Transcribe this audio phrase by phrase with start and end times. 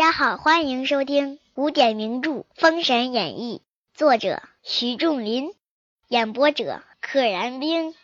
[0.00, 3.58] 大家好，欢迎收听古典名著《封神演义》，
[3.92, 5.52] 作者徐仲林，
[6.08, 7.94] 演播者可燃冰。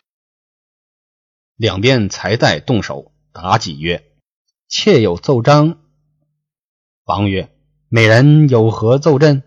[1.55, 4.11] 两边才在动手，妲己曰
[4.69, 5.79] ：“妾有奏章。”
[7.03, 7.51] 王曰
[7.89, 9.41] ：“美人有何奏朕？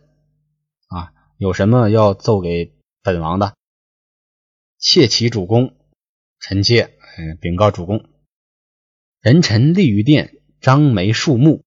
[0.89, 3.55] 啊，有什么要奏给本王的？”
[4.77, 5.77] 妾启主公，
[6.41, 8.11] 臣妾嗯禀告主公：
[9.21, 11.63] 人臣立于殿，张眉竖目。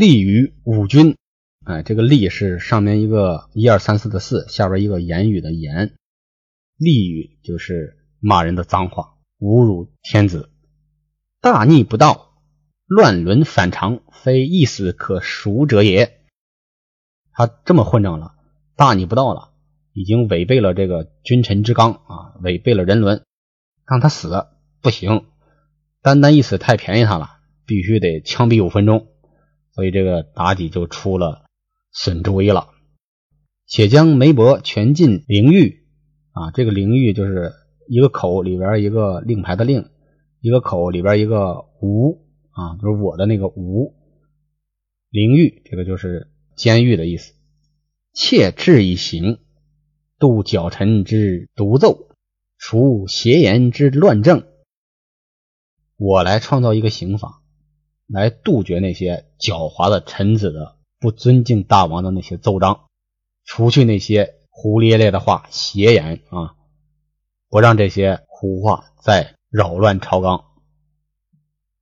[0.00, 1.18] 立于五军，
[1.66, 5.92] 哎，这个立是上面一个一二三四的四，下边一个言语的言。
[6.78, 10.48] 立于就是骂人的脏话，侮辱天子，
[11.42, 12.32] 大逆不道，
[12.86, 16.22] 乱伦反常，非一死可赎者也。
[17.30, 18.36] 他这么混账了，
[18.76, 19.52] 大逆不道了，
[19.92, 23.22] 已经违背了这个君臣之纲啊，违背了人伦，
[23.86, 24.46] 让他死
[24.80, 25.26] 不行，
[26.00, 27.28] 单单一死太便宜他了，
[27.66, 29.08] 必须得枪毙五分钟。
[29.80, 31.46] 所以这个妲己就出了
[31.90, 32.68] 损主意了，
[33.66, 35.86] 且将梅伯全进灵域
[36.32, 37.50] 啊，这个灵域就是
[37.88, 39.88] 一个口里边一个令牌的令，
[40.42, 43.94] 一个口里边一个无啊，就是我的那个无
[45.08, 47.32] 灵域，这个就是监狱的意思。
[48.12, 49.38] 妾至以刑，
[50.18, 52.10] 度矫臣之独奏，
[52.58, 54.46] 除邪言之乱政。
[55.96, 57.39] 我来创造一个刑法。
[58.12, 62.86] 来杜绝那些狡猾的臣子的不尊敬大王的那些奏章，
[63.44, 66.56] 除去那些胡咧咧的话、邪言啊，
[67.48, 70.44] 不让这些胡话再扰乱朝纲。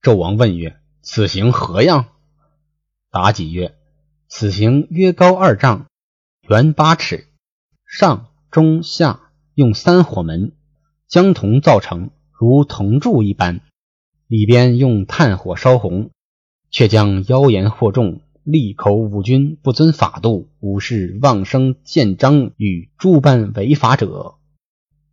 [0.03, 2.11] 纣王问曰：“此刑何样？”
[3.11, 3.75] 妲己曰
[4.29, 5.87] ：“此刑约高二丈，
[6.43, 7.27] 圆八尺，
[7.87, 10.53] 上中下用三火门，
[11.09, 13.63] 将铜造成，如铜柱一般，
[14.27, 16.11] 里边用炭火烧红。”
[16.71, 24.37] 却将妖言惑众，利口五军不遵法度，无事妄生建章与诸般违法者，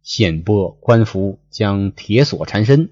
[0.03, 2.91] 显拨官服，将铁锁缠身，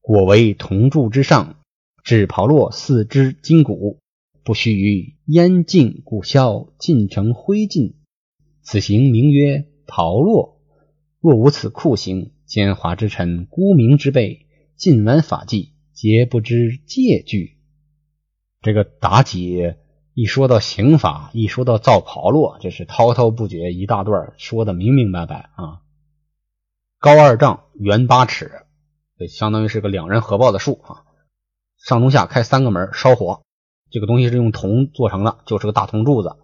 [0.00, 1.56] 裹为铜柱之上，
[2.02, 3.98] 只刨落四肢筋骨，
[4.42, 7.92] 不须于烟尽骨消，尽成灰烬。
[8.62, 10.60] 此刑名曰刨落。
[11.20, 14.46] 若无此酷刑，奸猾之臣、沽名之辈，
[14.76, 17.53] 尽玩法纪，皆不知戒惧。
[18.64, 19.74] 这个妲己
[20.14, 25.82] 一说到刑法，一说到造炮烙，这是滔滔不绝一大段，说的明明白白啊。
[26.98, 28.62] 高二丈，圆八尺，
[29.28, 31.04] 相当于是个两人合抱的树啊。
[31.76, 33.42] 上中下开三个门，烧火。
[33.90, 36.36] 这个东西是用铜做成的，就是个大铜柱子。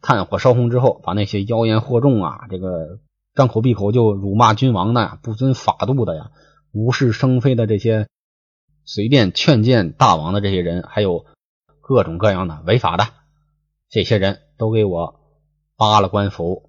[0.00, 3.00] 炭火烧红之后，把那些妖言惑众啊，这个
[3.34, 6.30] 张口闭口就辱骂君王的呀，不遵法度的呀，
[6.70, 8.06] 无事生非的这些。
[8.92, 11.24] 随便劝谏大王的这些人，还有
[11.80, 13.06] 各种各样的违法的
[13.88, 15.20] 这些人，都给我
[15.76, 16.68] 扒了官服，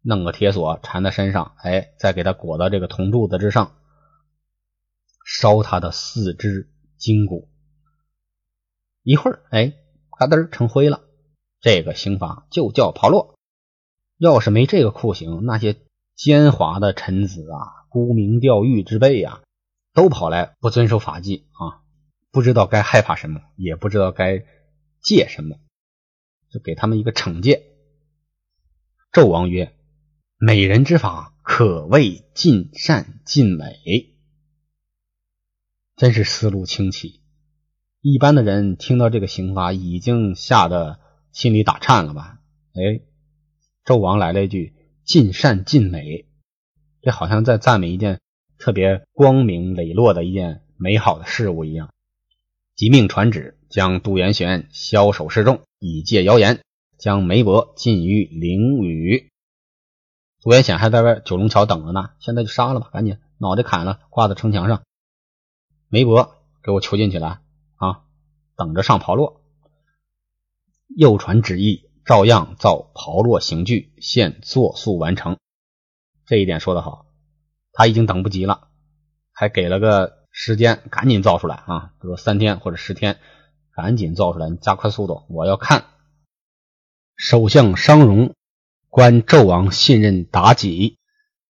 [0.00, 3.76] 弄个铁锁缠在身上，哎，再给他裹到这个铜柱子之上，
[5.26, 7.50] 烧他的四肢筋骨。
[9.02, 9.74] 一会儿，哎，
[10.18, 11.02] 嘎噔成灰了。
[11.60, 13.34] 这个刑罚就叫炮烙。
[14.16, 15.76] 要是没这个酷刑，那些
[16.14, 19.42] 奸猾的臣子啊，沽名钓誉之辈呀。
[19.92, 21.82] 都跑来不遵守法纪啊！
[22.30, 24.44] 不知道该害怕什么，也不知道该
[25.00, 25.56] 戒什么，
[26.50, 27.64] 就给他们一个惩戒。
[29.10, 29.74] 纣王曰
[30.36, 34.14] ：“美人之法，可谓尽善尽美。”
[35.96, 37.22] 真是思路清奇。
[38.00, 41.00] 一般的人听到这个刑罚，已经吓得
[41.32, 42.40] 心里打颤了吧？
[42.74, 43.00] 哎，
[43.84, 46.28] 纣王来了一句“尽善尽美”，
[47.02, 48.20] 这好像在赞美一件。
[48.58, 51.92] 特别光明磊落的一件美好的事物一样，
[52.74, 56.58] 即命传旨，将杜元玄枭首示众，以戒谣言；
[56.98, 59.30] 将梅伯禁于灵宇。
[60.40, 64.82] 杜元显还在外九龙桥等着呢，现在就杀了吧，赶紧脑袋砍了，挂在城墙上。
[65.88, 67.40] 梅伯给我囚禁起来
[67.76, 68.02] 啊，
[68.56, 69.40] 等着上炮烙。
[70.96, 75.36] 又传旨意，照样造炮烙刑具，现作速完成。
[76.26, 77.07] 这一点说得好。
[77.78, 78.70] 他已经等不及了，
[79.30, 81.92] 还给了个时间，赶紧造出来啊！
[82.00, 83.20] 比如三天或者十天，
[83.70, 85.84] 赶紧造出来，你加快速度，我要看。
[87.14, 88.34] 首相商容
[88.88, 90.98] 观纣王信任妲己，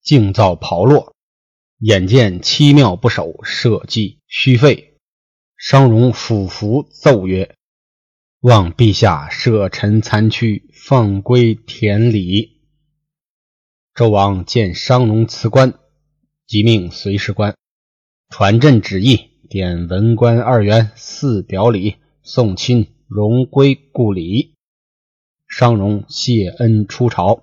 [0.03, 1.13] 竟造炮烙，
[1.79, 4.99] 眼见七庙不守，社稷虚废。
[5.57, 7.57] 商容俯伏奏曰
[8.41, 12.61] ：“望陛下舍臣残躯，放归田里。”
[13.97, 15.79] 纣王见商容辞官。
[16.49, 17.57] 即命随侍官
[18.31, 24.55] 传朕旨意，点文官二员，四表礼，送亲荣归故里。
[25.47, 27.43] 商容谢恩出朝。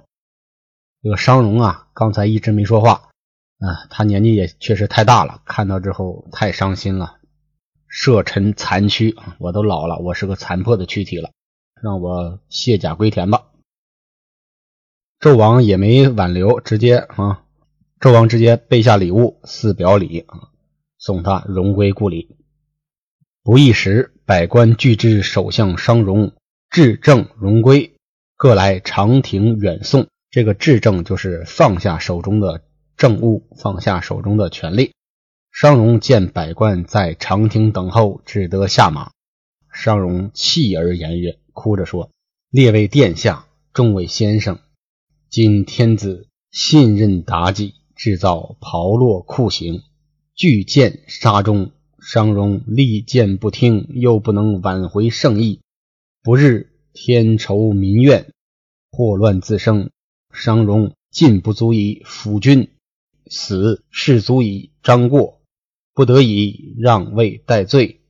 [1.03, 3.11] 这个商容啊，刚才一直没说话，
[3.59, 7.19] 啊，他年纪也确实太大了，看到之后太伤心了。
[7.87, 11.29] 舍臣残躯，我都老了，我是个残破的躯体了，
[11.79, 13.43] 让我卸甲归田吧。
[15.19, 17.44] 纣王也没挽留，直接啊，
[17.99, 20.49] 纣王直接备下礼物，赐表礼啊，
[20.97, 22.35] 送他荣归故里。
[23.41, 26.33] 不一时，百官俱知首相商容
[26.69, 27.95] 至政荣归，
[28.35, 30.07] 各来长亭远送。
[30.29, 32.63] 这个至政就是放下手中的
[32.97, 34.91] 政务，放下手中的权力。
[35.51, 39.11] 商容见百官在长亭等候，只得下马。
[39.71, 42.11] 商容泣而言曰：“哭着说，
[42.49, 44.59] 列位殿下，众位先生。”
[45.31, 49.81] 今天子信任妲己，制造炮烙酷刑，
[50.35, 51.71] 巨剑杀中。
[52.07, 55.61] 商容力谏不听，又不能挽回圣意，
[56.21, 58.31] 不日天仇民怨，
[58.91, 59.89] 祸乱自生。
[60.31, 62.69] 商容进不足以辅君，
[63.25, 65.41] 死是足以彰过，
[65.95, 68.01] 不得已让位戴罪。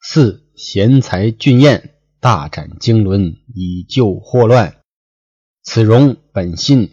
[0.00, 4.76] 四贤才俊彦，大展经纶，以救祸乱。
[5.64, 6.92] 此容本信，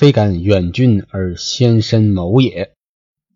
[0.00, 2.72] 非敢远君而先身谋也。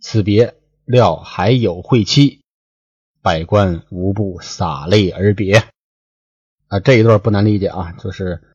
[0.00, 0.54] 此别
[0.86, 2.40] 料还有会期，
[3.20, 5.64] 百官无不洒泪而别。
[6.68, 8.54] 啊，这一段不难理解啊，就是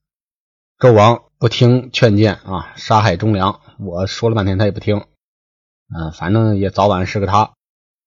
[0.79, 3.61] 纣王不听劝谏啊，杀害忠良。
[3.77, 5.05] 我说了半天他也不听，
[5.89, 7.53] 啊，反正也早晚是个他。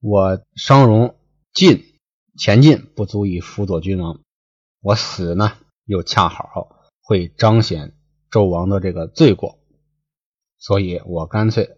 [0.00, 1.14] 我商容
[1.52, 1.94] 进
[2.36, 4.18] 前进不足以辅佐君王，
[4.80, 5.52] 我死呢
[5.84, 7.94] 又恰好会彰显。
[8.32, 9.58] 纣王的这个罪过，
[10.62, 11.76] 所以我干脆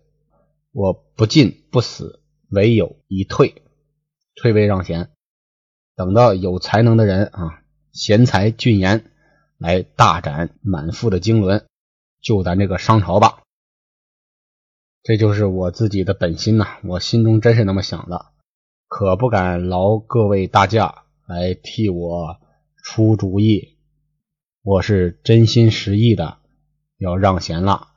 [0.70, 2.20] 我不进不死，
[2.50, 3.62] 唯有一退，
[4.34, 5.08] 退位让贤，
[5.96, 9.10] 等到有才能的人啊，贤才俊颜
[9.56, 11.64] 来大展满腹的经纶，
[12.20, 13.40] 救咱这个商朝吧。
[15.02, 18.26] 这就是我自己的本心呐，我心中真是那么想的，
[18.86, 22.38] 可不敢劳各位大驾来替我
[22.82, 23.78] 出主意，
[24.60, 26.36] 我是真心实意的。
[26.98, 27.93] 要让贤了。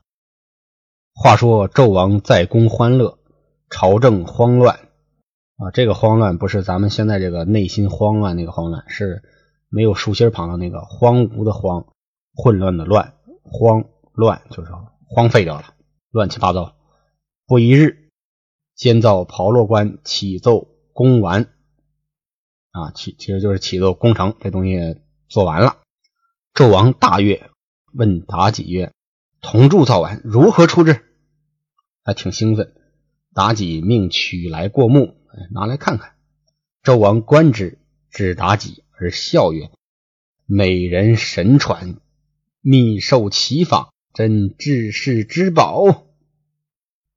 [1.19, 3.17] 话说纣王在宫欢乐，
[3.71, 4.75] 朝政慌乱
[5.57, 5.71] 啊！
[5.73, 9.23] 这个慌乱不是咱们现在这个内心慌乱那个慌乱，是
[9.67, 11.87] 没有竖心旁的那个荒芜的荒，
[12.35, 14.71] 混乱的乱，慌乱就是
[15.07, 15.73] 荒废掉了，
[16.11, 16.75] 乱七八糟。
[17.47, 18.11] 不一日，
[18.75, 21.49] 监造炮烙官启奏公完
[22.69, 25.77] 啊，启其实就是启奏工程，这东西做完了。
[26.53, 27.49] 纣王大悦。
[27.91, 28.93] 问妲己曰
[29.41, 31.05] ：“铜铸造完，如何处置？”
[32.07, 32.74] 还挺兴奋。
[33.33, 35.18] 妲己命取来过目，
[35.51, 36.15] 拿来看看。
[36.81, 39.69] 纣王观之，指妲己而笑曰
[40.48, 41.98] ：“美人神传，
[42.62, 46.07] 秘授奇法，真治世之宝。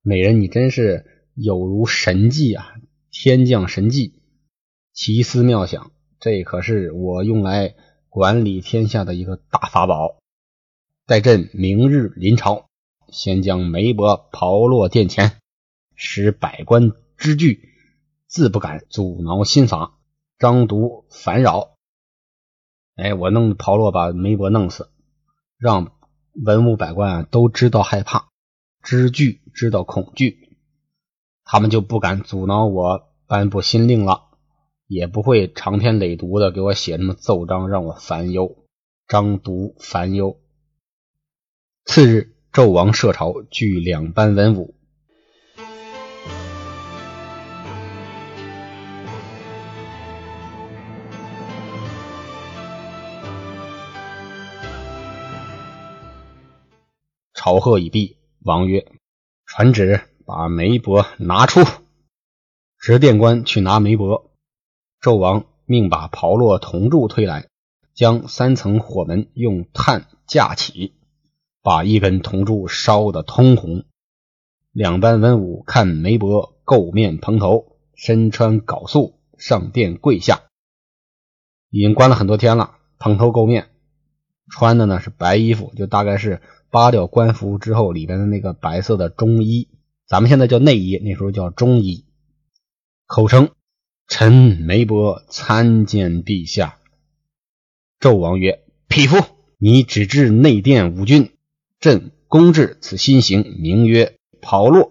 [0.03, 2.75] 美人，你真是有如神迹啊，
[3.13, 4.21] 天降神迹，
[4.93, 5.93] 奇思妙想。
[6.19, 7.77] 这可是我用来
[8.09, 10.19] 管理天下的一个大法宝。”
[11.07, 12.70] 待朕明日临朝，
[13.13, 15.39] 先将梅伯炮落殿前，
[15.95, 17.69] 使百官知惧，
[18.27, 19.99] 自不敢阻挠新法，
[20.39, 21.75] 张毒烦扰。
[22.97, 24.91] 哎，我弄炮落把梅伯弄死，
[25.57, 25.93] 让
[26.45, 28.29] 文武百官啊都知道害怕，
[28.83, 30.57] 知惧知道恐惧，
[31.45, 34.29] 他们就不敢阻挠我颁布新令了，
[34.87, 38.65] 也不会长篇累牍的给我写什么奏章让我烦忧。
[39.09, 40.39] 张毒烦忧。
[41.85, 44.75] 次日，纣王设朝，聚两班文武，
[57.35, 58.85] 朝贺已毕，王曰
[59.47, 61.61] ：“传旨，把媒帛拿出。”
[62.81, 64.25] 执殿官去拿媒帛，
[65.01, 67.47] 纣王命把炮烙铜柱推来，
[67.95, 70.97] 将三层火门用炭架起。
[71.63, 73.85] 把一根铜柱烧得通红，
[74.73, 80.45] 两班文武看梅伯垢面蓬头，身穿缟素，上殿跪下。
[81.69, 83.69] 已经关了很多天了，蓬头垢面，
[84.49, 86.41] 穿的呢是白衣服，就大概是
[86.71, 89.69] 扒掉官服之后里边的那个白色的中衣，
[90.07, 92.07] 咱们现在叫内衣，那时候叫中衣。
[93.07, 93.51] 口称
[94.09, 96.79] ：“臣梅伯参见陛下。”
[98.01, 99.19] 纣王曰：“匹夫，
[99.59, 101.33] 你只知内殿五军。”
[101.81, 104.91] 朕公制此新刑，名曰炮烙。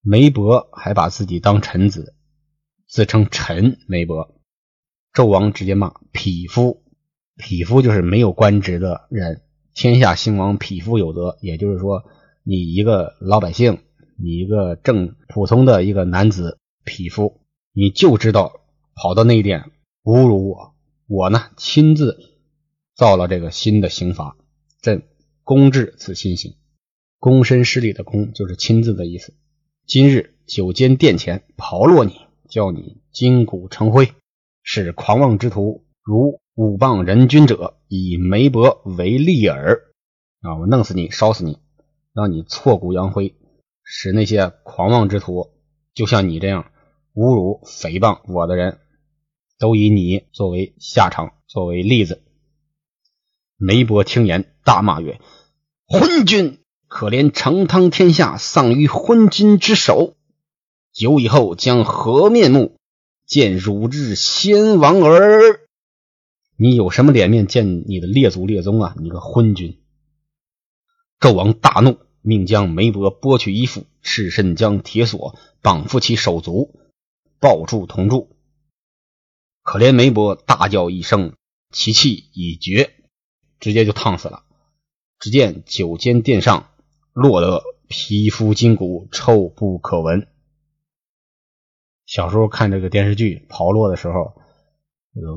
[0.00, 2.14] 梅伯还把自己当臣子，
[2.88, 4.34] 自称臣梅伯。
[5.12, 6.82] 纣王直接骂匹夫，
[7.36, 9.42] 匹夫就是没有官职的人。
[9.74, 11.36] 天下兴亡，匹夫有责。
[11.42, 12.04] 也就是说，
[12.44, 13.80] 你一个老百姓，
[14.18, 17.42] 你一个正普通的一个男子匹夫，
[17.74, 18.62] 你就知道
[18.94, 19.70] 跑到那点
[20.02, 20.74] 侮辱我，
[21.08, 22.16] 我呢亲自
[22.94, 24.38] 造了这个新的刑罚，
[24.80, 25.02] 朕
[25.46, 26.56] 公治此新刑。
[27.20, 29.32] 躬身施礼的躬就是亲自的意思。
[29.86, 34.12] 今日九间殿前刨落你，叫你筋骨成灰，
[34.64, 36.40] 使狂妄之徒如。
[36.56, 39.92] 五棒人君者，以梅伯为利耳
[40.40, 40.56] 啊！
[40.58, 41.58] 我弄死你，烧死你，
[42.14, 43.34] 让你挫骨扬灰，
[43.84, 45.50] 使那些狂妄之徒，
[45.92, 46.72] 就像你这样
[47.14, 48.78] 侮辱诽谤我的人，
[49.58, 52.22] 都以你作为下场，作为例子。
[53.58, 55.20] 梅伯听言，大骂曰
[55.86, 56.58] ：“昏君！
[56.88, 60.16] 可怜成汤天下丧于昏君之手，
[60.92, 62.76] 久以后将何面目
[63.26, 65.60] 见汝之先王儿？”
[66.58, 68.96] 你有什么脸面见你的列祖列宗啊？
[68.98, 69.80] 你个昏君！
[71.20, 76.74] 纣王大怒，命将梅伯剥去衣服，赤身将铁锁绑缚其手足，
[77.38, 78.36] 抱住铜柱。
[79.62, 81.34] 可怜梅伯大叫一声，
[81.70, 82.94] 其气已绝，
[83.60, 84.42] 直接就烫死了。
[85.18, 86.68] 只见九间殿上
[87.12, 90.26] 落得皮肤筋骨，臭不可闻。
[92.06, 94.34] 小时候看这个电视剧刨落的时候。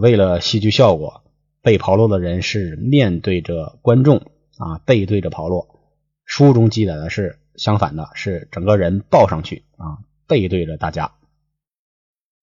[0.02, 1.24] 为了戏剧效果，
[1.62, 4.18] 被刨落的人是面对着观众
[4.58, 5.80] 啊，背对着刨落。
[6.26, 11.14] 书中记载的是相反的，是整个人抱上去啊，背对着大家。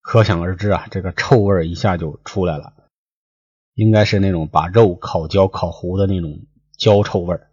[0.00, 2.72] 可想而知啊，这个臭味一下就出来了，
[3.74, 7.50] 应该是那种把肉烤焦、烤糊的那种焦臭味儿。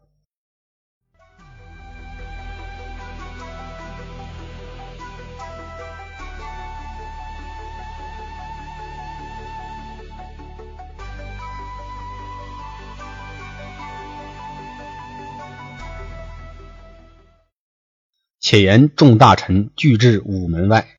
[18.40, 20.98] 且言众大臣聚至午门外，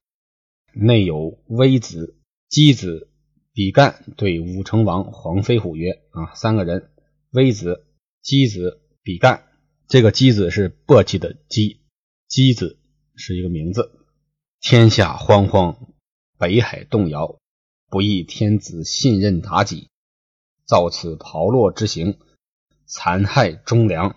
[0.72, 2.16] 内有微子、
[2.48, 3.10] 姬子、
[3.52, 6.90] 比干对武成王黄飞虎曰：“啊，三个人，
[7.30, 7.84] 微子、
[8.24, 9.44] 姬子、比干。
[9.86, 11.76] 这个姬子是簸箕的箕，
[12.26, 12.78] 姬子
[13.14, 14.00] 是一个名字。
[14.60, 15.76] 天下惶惶，
[16.38, 17.38] 北海动摇，
[17.90, 19.90] 不义天子信任妲己，
[20.64, 22.18] 造此炮烙之刑，
[22.86, 24.16] 残害忠良。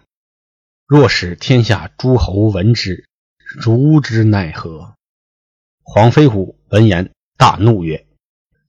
[0.85, 3.05] 若使天下诸侯闻之。”
[3.55, 4.95] 如之奈何？
[5.81, 8.05] 黄飞虎闻言大怒曰：“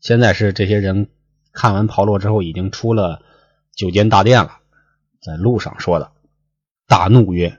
[0.01, 1.11] 现在是这些人
[1.53, 3.25] 看完炮烙之后，已经出了
[3.75, 4.61] 九间大殿了，
[5.21, 6.13] 在路上说的。
[6.87, 7.59] 大怒曰：‘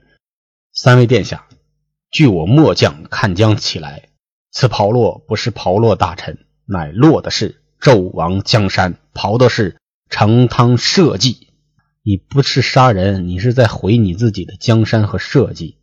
[0.73, 1.47] 三位殿下，
[2.11, 4.09] 据我末将看将起来，
[4.51, 9.77] 此炮落不是炮落大臣，乃落的是纣王江山，刨的是
[10.09, 11.47] 成汤社稷。
[12.01, 15.77] 你不是杀人，你是在毁你自己的江山和社稷。’”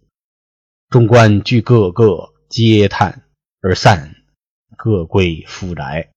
[0.88, 3.24] 众官俱个个皆叹
[3.60, 4.14] 而散，
[4.76, 6.10] 各归府宅。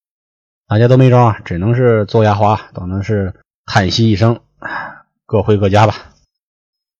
[0.68, 4.42] 大家都没招啊，只能是做牙花，只能是叹息一声，
[5.32, 6.16] 各回各家吧。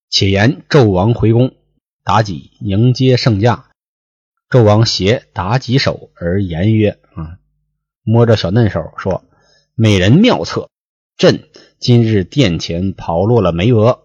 [0.08, 1.56] 且言纣王回宫，
[2.06, 3.72] 妲己迎接圣驾。
[4.48, 7.40] 纣王携妲己手而言曰：“啊，
[8.04, 9.26] 摸着小嫩手说，
[9.74, 10.70] 美人妙策，
[11.18, 14.04] 朕今日殿前刨落了眉额，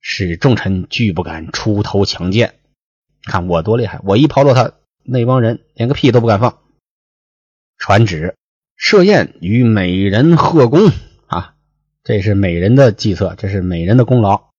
[0.00, 2.56] 使众臣俱不敢出头强谏。”
[3.22, 4.00] 看我多厉害！
[4.02, 4.72] 我一刨落他，
[5.04, 6.58] 那帮人连个屁都不敢放。
[7.78, 8.34] 传旨
[8.74, 10.90] 设宴与美人贺功！
[12.04, 14.50] 这是美人的计策，这是美人的功劳。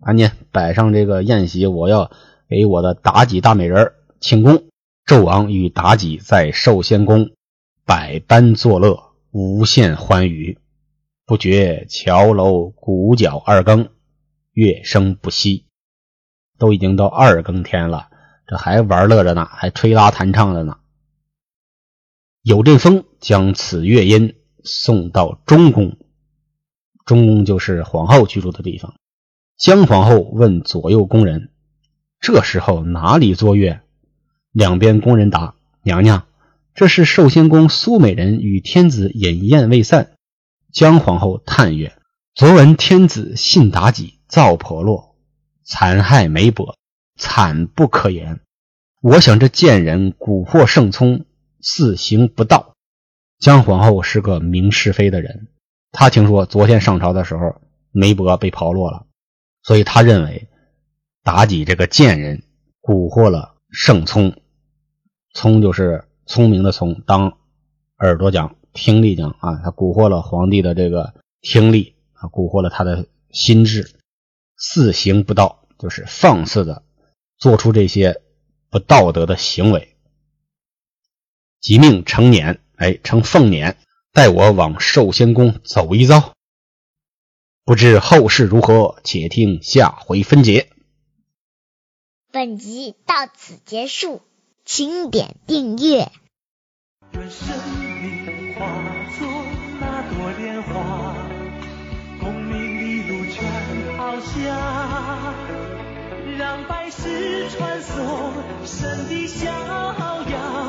[0.00, 2.12] 赶紧摆上这个宴席，我要
[2.48, 4.64] 给我的妲己大美人庆功。
[5.04, 7.30] 纣王与妲己在寿仙宫
[7.84, 10.58] 百般作乐，无限欢愉，
[11.24, 13.88] 不觉桥楼鼓角二更，
[14.52, 15.66] 乐声不息。
[16.58, 18.08] 都已经到二更天了，
[18.46, 20.78] 这还玩乐着呢，还吹拉弹唱着呢。
[22.42, 25.96] 有阵风将此乐音送到中宫，
[27.06, 28.94] 中宫就是皇后居住的地方。
[29.56, 31.48] 姜皇后问左右宫人
[32.20, 33.80] ：“这时候哪里作乐？”
[34.52, 36.26] 两边宫人答：“娘娘，
[36.74, 40.12] 这是寿仙宫苏美人与天子饮宴未散。”
[40.72, 41.96] 姜皇后叹曰
[42.34, 45.14] ：“昨闻天子信妲己，造婆罗。”
[45.64, 46.76] 残害媒婆，
[47.16, 48.40] 惨不可言。
[49.00, 51.24] 我想这贱人蛊惑圣聪，
[51.60, 52.74] 肆行不道。
[53.38, 55.48] 姜皇后是个明是非的人，
[55.98, 57.58] 他听说昨天上朝的时候
[57.90, 59.06] 梅伯被刨落了，
[59.62, 60.46] 所以他认为
[61.24, 62.42] 妲己这个贱人
[62.82, 64.38] 蛊惑了圣聪。
[65.32, 67.38] 聪就是聪明的聪，当
[67.96, 73.98] 耳朵讲、听力讲啊，他蛊惑了皇帝的这个听力啊，蛊惑了他的心智，
[74.54, 76.82] 肆行不道，就是放肆的
[77.38, 78.20] 做出这些
[78.68, 79.96] 不道德的行为。
[81.58, 83.78] 即命成年，哎，成凤年，
[84.16, 86.32] 带我往寿仙宫走一遭。
[87.66, 90.70] 不知后事如何，且听下回分解。
[92.32, 94.22] 本集到此结束，
[94.64, 96.10] 请点订阅。
[97.12, 97.46] 愿生
[98.00, 98.66] 命化
[99.18, 99.28] 作
[99.80, 101.14] 那朵莲花，
[102.18, 103.44] 功名利禄全
[103.98, 105.34] 抛下，
[106.38, 108.32] 让百世传颂
[108.64, 110.65] 神的逍遥。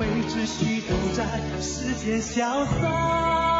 [0.00, 1.26] 我辈只需都在
[1.60, 3.59] 世间潇洒。